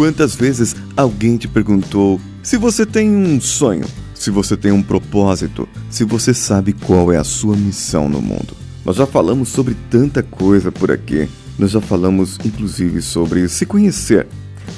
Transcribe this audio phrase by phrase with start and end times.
[0.00, 3.84] Quantas vezes alguém te perguntou se você tem um sonho,
[4.14, 8.56] se você tem um propósito, se você sabe qual é a sua missão no mundo?
[8.82, 11.28] Nós já falamos sobre tanta coisa por aqui.
[11.58, 14.26] Nós já falamos inclusive sobre se conhecer.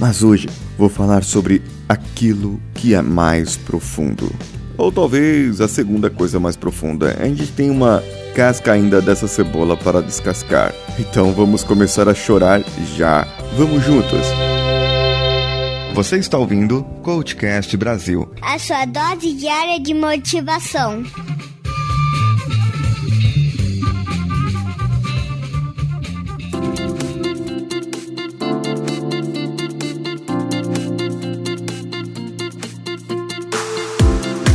[0.00, 4.29] Mas hoje vou falar sobre aquilo que é mais profundo.
[4.77, 7.16] Ou talvez a segunda coisa mais profunda.
[7.20, 8.02] A gente tem uma
[8.34, 10.75] casca ainda dessa cebola para descascar.
[10.98, 12.61] Então vamos começar a chorar
[12.96, 13.25] já.
[13.57, 14.52] Vamos juntos!
[15.95, 21.02] Você está ouvindo Coachcast Brasil a sua dose diária de motivação.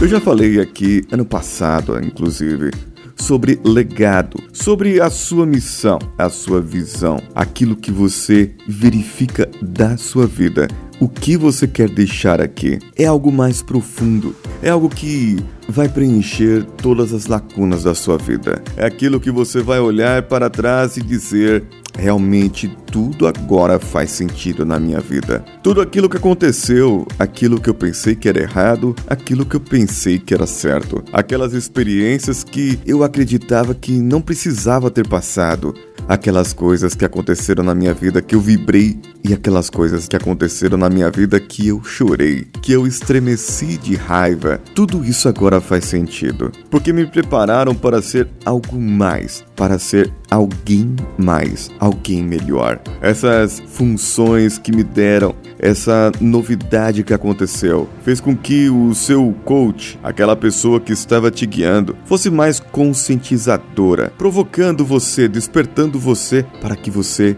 [0.02, 2.72] Eu já falei aqui ano passado, inclusive,
[3.16, 10.26] sobre legado, sobre a sua missão, a sua visão, aquilo que você verifica da sua
[10.26, 10.68] vida.
[11.00, 15.38] O que você quer deixar aqui é algo mais profundo, é algo que
[15.70, 18.64] vai preencher todas as lacunas da sua vida.
[18.76, 21.64] É aquilo que você vai olhar para trás e dizer:
[21.98, 25.44] realmente tudo agora faz sentido na minha vida.
[25.62, 30.18] Tudo aquilo que aconteceu, aquilo que eu pensei que era errado, aquilo que eu pensei
[30.18, 35.74] que era certo, aquelas experiências que eu acreditava que não precisava ter passado,
[36.08, 40.78] aquelas coisas que aconteceram na minha vida que eu vibrei e aquelas coisas que aconteceram
[40.78, 44.62] na minha vida que eu chorei, que eu estremeci de raiva.
[44.74, 50.96] Tudo isso agora faz sentido, porque me prepararam para ser algo mais, para ser alguém
[51.18, 52.80] mais, alguém melhor.
[53.02, 60.00] Essas funções que me deram, essa novidade que aconteceu, fez com que o seu coach,
[60.04, 66.92] aquela pessoa que estava te guiando, fosse mais conscientizadora, provocando você, despertando você para que
[66.92, 67.36] você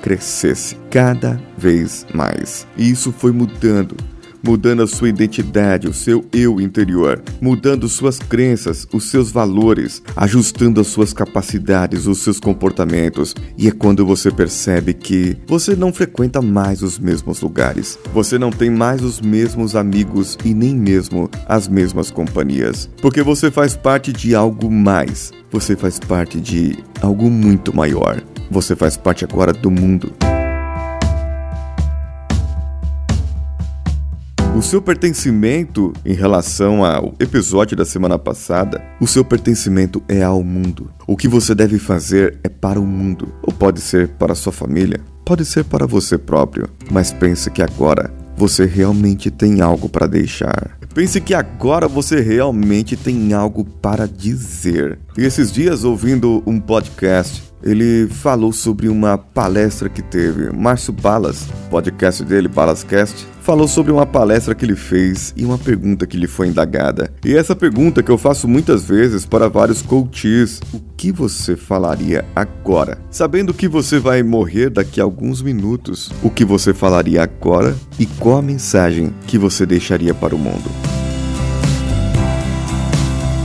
[0.00, 2.66] crescesse cada vez mais.
[2.76, 3.96] E isso foi mudando
[4.42, 10.80] mudando a sua identidade, o seu eu interior, mudando suas crenças, os seus valores, ajustando
[10.80, 13.34] as suas capacidades, os seus comportamentos.
[13.56, 18.50] E é quando você percebe que você não frequenta mais os mesmos lugares, você não
[18.50, 24.12] tem mais os mesmos amigos e nem mesmo as mesmas companhias, porque você faz parte
[24.12, 25.32] de algo mais.
[25.50, 28.22] Você faz parte de algo muito maior.
[28.50, 30.12] Você faz parte agora do mundo.
[34.60, 40.44] O seu pertencimento em relação ao episódio da semana passada, o seu pertencimento é ao
[40.44, 40.90] mundo.
[41.06, 45.00] O que você deve fazer é para o mundo, ou pode ser para sua família,
[45.24, 50.78] pode ser para você próprio, mas pense que agora você realmente tem algo para deixar.
[50.92, 54.98] Pense que agora você realmente tem algo para dizer.
[55.16, 60.50] E esses dias, ouvindo um podcast, ele falou sobre uma palestra que teve.
[60.50, 66.06] Márcio Balas, podcast dele, Balascast, falou sobre uma palestra que ele fez e uma pergunta
[66.06, 67.12] que lhe foi indagada.
[67.24, 72.24] E essa pergunta que eu faço muitas vezes para vários coaches: o que você falaria
[72.34, 72.98] agora?
[73.10, 78.06] Sabendo que você vai morrer daqui a alguns minutos, o que você falaria agora e
[78.06, 80.70] qual a mensagem que você deixaria para o mundo?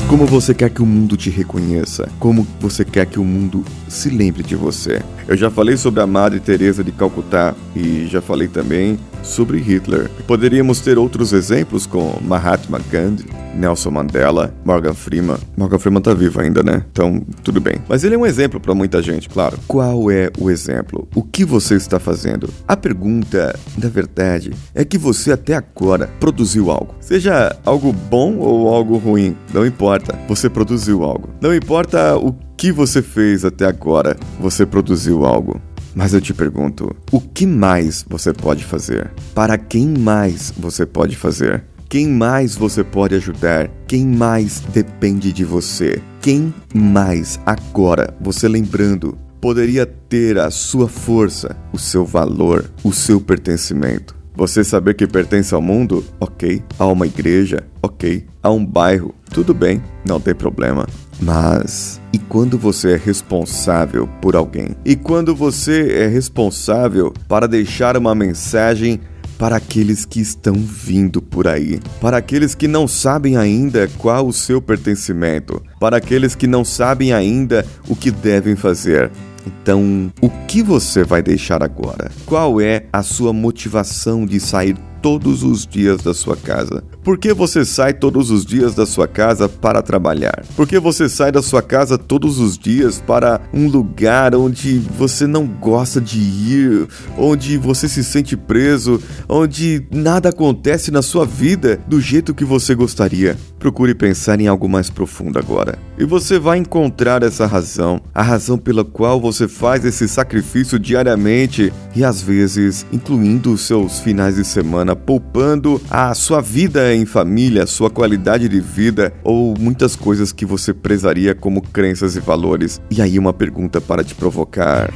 [0.07, 2.07] Como você quer que o mundo te reconheça?
[2.19, 3.65] Como você quer que o mundo
[3.95, 5.01] se lembre de você?
[5.27, 10.09] Eu já falei sobre a Madre Teresa de Calcutá e já falei também sobre Hitler.
[10.27, 13.25] Poderíamos ter outros exemplos com Mahatma Gandhi,
[13.55, 15.37] Nelson Mandela, Morgan Freeman.
[15.57, 16.83] Morgan Freeman tá vivo ainda, né?
[16.91, 17.75] Então, tudo bem.
[17.87, 19.57] Mas ele é um exemplo para muita gente, claro.
[19.67, 21.07] Qual é o exemplo?
[21.15, 22.49] O que você está fazendo?
[22.67, 26.93] A pergunta, na verdade, é que você até agora produziu algo.
[26.99, 30.17] Seja algo bom ou algo ruim, não importa.
[30.27, 31.29] Você produziu algo.
[31.41, 32.31] Não importa o
[32.65, 35.61] que você fez até agora, você produziu algo.
[35.93, 39.11] Mas eu te pergunto, o que mais você pode fazer?
[39.35, 41.63] Para quem mais você pode fazer?
[41.87, 43.69] Quem mais você pode ajudar?
[43.87, 46.01] Quem mais depende de você?
[46.19, 53.21] Quem mais agora, você lembrando, poderia ter a sua força, o seu valor, o seu
[53.21, 54.15] pertencimento?
[54.35, 56.03] Você saber que pertence ao mundo?
[56.19, 56.61] Ok.
[56.77, 57.63] A uma igreja?
[57.81, 58.25] Ok.
[58.43, 59.15] A um bairro?
[59.31, 60.85] Tudo bem, não tem problema.
[61.21, 64.75] Mas e quando você é responsável por alguém?
[64.83, 68.99] E quando você é responsável para deixar uma mensagem
[69.37, 74.33] para aqueles que estão vindo por aí, para aqueles que não sabem ainda qual o
[74.33, 79.11] seu pertencimento, para aqueles que não sabem ainda o que devem fazer.
[79.45, 82.11] Então, o que você vai deixar agora?
[82.25, 84.75] Qual é a sua motivação de sair
[85.05, 86.83] todos os dias da sua casa?
[87.03, 90.43] Por que você sai todos os dias da sua casa para trabalhar?
[90.55, 95.27] Por que você sai da sua casa todos os dias para um lugar onde você
[95.27, 98.99] não gosta de ir, onde você se sente preso,
[99.29, 103.37] onde nada acontece na sua vida do jeito que você gostaria?
[103.65, 105.79] Procure pensar em algo mais profundo agora.
[105.97, 111.73] E você vai encontrar essa razão, a razão pela qual você faz esse sacrifício diariamente
[111.95, 117.65] e às vezes incluindo os seus finais de semana, poupando a sua vida em família,
[117.65, 122.79] sua qualidade de vida ou muitas coisas que você prezaria como crenças e valores.
[122.91, 124.93] E aí uma pergunta para te provocar.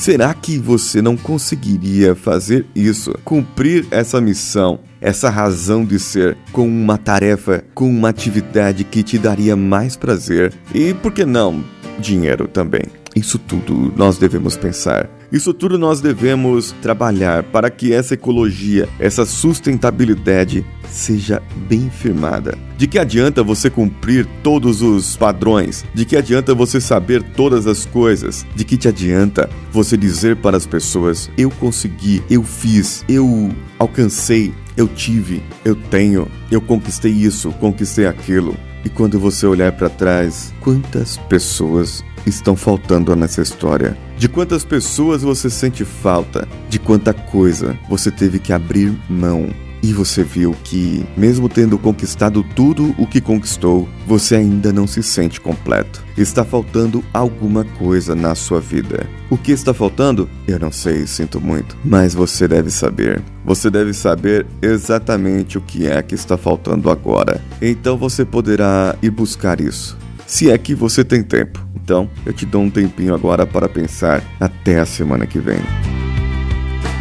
[0.00, 6.66] Será que você não conseguiria fazer isso, cumprir essa missão, essa razão de ser, com
[6.66, 11.62] uma tarefa, com uma atividade que te daria mais prazer e, por que não,
[11.98, 12.99] dinheiro também?
[13.14, 15.08] Isso tudo nós devemos pensar.
[15.32, 22.58] Isso tudo nós devemos trabalhar para que essa ecologia, essa sustentabilidade seja bem firmada.
[22.76, 25.84] De que adianta você cumprir todos os padrões?
[25.94, 28.44] De que adianta você saber todas as coisas?
[28.56, 34.52] De que te adianta você dizer para as pessoas: eu consegui, eu fiz, eu alcancei,
[34.76, 38.56] eu tive, eu tenho, eu conquistei isso, conquistei aquilo?
[38.84, 43.96] E quando você olhar para trás, quantas pessoas estão faltando nessa história?
[44.16, 46.48] De quantas pessoas você sente falta?
[46.68, 49.48] De quanta coisa você teve que abrir mão?
[49.82, 55.02] E você viu que, mesmo tendo conquistado tudo o que conquistou, você ainda não se
[55.02, 56.04] sente completo.
[56.16, 59.06] Está faltando alguma coisa na sua vida.
[59.30, 60.28] O que está faltando?
[60.46, 61.76] Eu não sei, sinto muito.
[61.84, 63.22] Mas você deve saber.
[63.44, 67.40] Você deve saber exatamente o que é que está faltando agora.
[67.62, 69.96] Então você poderá ir buscar isso.
[70.26, 71.66] Se é que você tem tempo.
[71.82, 75.58] Então, eu te dou um tempinho agora para pensar até a semana que vem.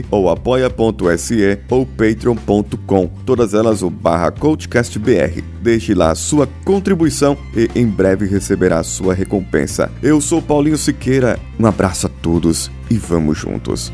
[0.10, 3.08] ou apoia.se ou patreon.com.
[3.24, 5.44] Todas elas o barra coachcastbr.
[5.62, 9.92] Deixe lá sua contribuição e em breve receberá sua recompensa.
[10.02, 13.94] Eu sou Paulinho Siqueira, um abraço a todos e vamos juntos.